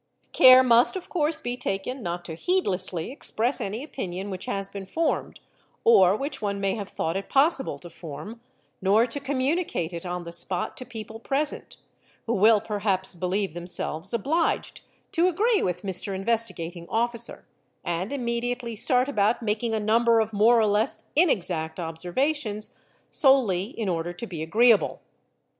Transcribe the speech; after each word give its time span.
Care 0.33 0.63
must 0.63 0.95
of 0.95 1.09
course 1.09 1.39
be 1.39 1.55
taken 1.55 2.01
not 2.01 2.25
to 2.25 2.33
heedlessly 2.33 3.11
express. 3.11 3.61
any 3.61 3.83
opinion 3.83 4.31
| 4.31 4.31
which 4.31 4.45
has 4.47 4.67
been 4.67 4.87
formed, 4.87 5.39
or 5.83 6.15
which 6.17 6.41
one 6.41 6.59
may 6.59 6.73
have 6.73 6.89
thought 6.89 7.15
it 7.15 7.29
possible 7.29 7.77
to 7.77 7.87
form, 7.87 8.41
nor 8.81 9.05
to 9.05 9.19
communicate 9.19 9.93
it 9.93 10.03
on 10.03 10.23
the 10.23 10.31
spot 10.31 10.75
to 10.77 10.87
people 10.87 11.19
present, 11.19 11.77
who 12.25 12.33
will 12.33 12.59
perhaps 12.59 13.13
believe 13.13 13.53
themselves 13.53 14.11
obliged 14.11 14.81
to 15.11 15.27
agree 15.27 15.61
with" 15.61 15.83
Mr. 15.83 16.15
Investigating 16.15 16.87
| 16.89 16.89
Officer", 16.89 17.47
and 17.85 18.11
immediately 18.11 18.75
start 18.75 19.07
about 19.07 19.43
making 19.43 19.75
a 19.75 19.79
number 19.79 20.19
of 20.19 20.33
more 20.33 20.59
or 20.59 20.65
less" 20.65 21.03
inexact 21.15 21.79
observations, 21.79 22.73
solely 23.11 23.65
in 23.79 23.87
order 23.87 24.13
to 24.13 24.25
be 24.25 24.41
agreeable. 24.41 24.99